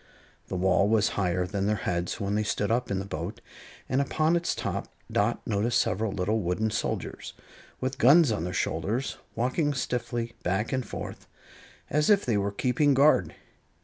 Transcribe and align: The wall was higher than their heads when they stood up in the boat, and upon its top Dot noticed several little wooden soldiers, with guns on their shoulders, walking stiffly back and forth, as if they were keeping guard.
The 0.47 0.55
wall 0.55 0.89
was 0.89 1.09
higher 1.09 1.45
than 1.45 1.67
their 1.67 1.75
heads 1.85 2.19
when 2.19 2.33
they 2.33 2.41
stood 2.41 2.71
up 2.71 2.89
in 2.89 2.97
the 2.97 3.05
boat, 3.05 3.39
and 3.87 4.01
upon 4.01 4.35
its 4.35 4.55
top 4.55 4.87
Dot 5.11 5.45
noticed 5.45 5.79
several 5.79 6.11
little 6.11 6.39
wooden 6.39 6.71
soldiers, 6.71 7.33
with 7.79 7.99
guns 7.99 8.31
on 8.31 8.43
their 8.43 8.51
shoulders, 8.51 9.17
walking 9.35 9.75
stiffly 9.75 10.33
back 10.41 10.73
and 10.73 10.83
forth, 10.87 11.27
as 11.87 12.09
if 12.09 12.25
they 12.25 12.35
were 12.35 12.51
keeping 12.51 12.95
guard. 12.95 13.35